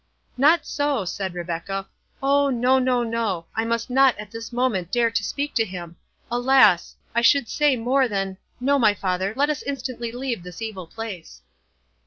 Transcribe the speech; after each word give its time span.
"Not 0.35 0.65
so," 0.65 1.05
said 1.05 1.35
Rebecca, 1.35 1.87
"O 2.23 2.49
no—no—no—I 2.49 3.65
must 3.65 3.87
not 3.91 4.17
at 4.17 4.31
this 4.31 4.51
moment 4.51 4.91
dare 4.91 5.11
to 5.11 5.23
speak 5.23 5.53
to 5.53 5.63
him—Alas! 5.63 6.95
I 7.13 7.21
should 7.21 7.47
say 7.47 7.75
more 7.75 8.07
than—No, 8.07 8.79
my 8.79 8.95
father, 8.95 9.31
let 9.35 9.51
us 9.51 9.61
instantly 9.61 10.11
leave 10.11 10.41
this 10.41 10.59
evil 10.59 10.87
place." 10.87 11.43